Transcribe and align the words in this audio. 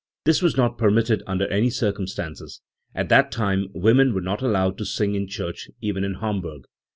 This 0.25 0.41
was 0.41 0.57
not 0.57 0.79
permitted 0.79 1.21
under 1.27 1.45
any 1.49 1.69
cir 1.69 1.93
cumstances; 1.93 2.61
at 2.95 3.09
that 3.09 3.31
time 3.31 3.67
women 3.71 4.15
were 4.15 4.21
not 4.21 4.41
allowed 4.41 4.79
to 4.79 4.83
sing 4.85 5.13
in 5.13 5.27
church 5.27 5.69
even 5.79 6.03
in 6.03 6.15
Hamburg. 6.15 6.63